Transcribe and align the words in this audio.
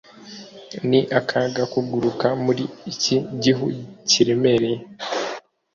ni 0.89 0.99
akaga 1.19 1.63
kuguruka 1.73 2.27
muri 2.45 2.63
iki 2.91 3.15
gihu 3.43 3.65
kiremereye 4.09 4.77